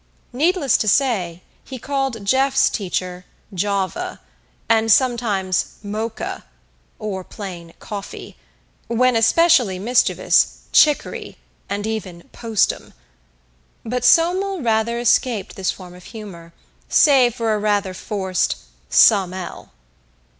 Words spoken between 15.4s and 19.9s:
this form of humor, save for a rather forced "Some 'ell."